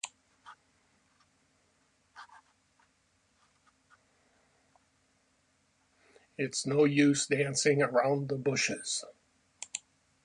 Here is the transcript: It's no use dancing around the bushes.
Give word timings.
It's 6.39 6.65
no 6.65 6.85
use 6.85 7.27
dancing 7.27 7.83
around 7.83 8.29
the 8.29 8.35
bushes. 8.35 9.05